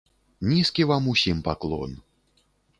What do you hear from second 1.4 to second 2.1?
паклон!